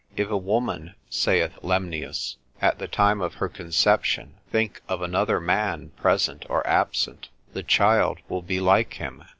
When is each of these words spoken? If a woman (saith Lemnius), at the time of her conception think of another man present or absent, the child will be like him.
If 0.17 0.31
a 0.31 0.35
woman 0.35 0.95
(saith 1.11 1.59
Lemnius), 1.61 2.37
at 2.59 2.79
the 2.79 2.87
time 2.87 3.21
of 3.21 3.35
her 3.35 3.47
conception 3.47 4.33
think 4.51 4.81
of 4.89 5.03
another 5.03 5.39
man 5.39 5.89
present 5.89 6.43
or 6.49 6.65
absent, 6.65 7.29
the 7.53 7.61
child 7.61 8.17
will 8.27 8.41
be 8.41 8.59
like 8.59 8.95
him. 8.95 9.25